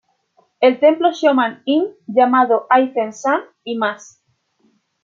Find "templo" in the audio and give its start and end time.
0.79-1.11